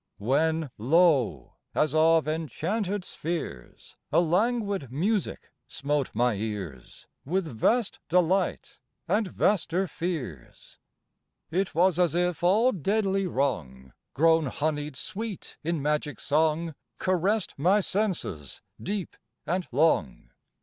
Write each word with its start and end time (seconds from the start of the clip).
When 0.17 0.71
lo! 0.79 1.57
as 1.75 1.93
of 1.93 2.27
enchanted 2.27 3.05
spheres 3.05 3.97
A 4.11 4.19
languid 4.19 4.91
music 4.91 5.51
smote 5.67 6.09
my 6.15 6.33
ears, 6.33 7.05
With 7.23 7.45
vast 7.45 7.99
delight, 8.09 8.79
and 9.07 9.27
vaster 9.27 9.87
fears. 9.87 10.79
It 11.51 11.75
was 11.75 11.99
as 11.99 12.15
if 12.15 12.41
all 12.43 12.71
deadly 12.71 13.27
wrong 13.27 13.93
Grown 14.15 14.47
honied 14.47 14.95
sweet 14.95 15.57
in 15.63 15.83
magic 15.83 16.19
song 16.19 16.73
Caressed 16.97 17.53
my 17.59 17.79
senses, 17.79 18.59
deep 18.81 19.15
and 19.45 19.67
long. 19.71 20.31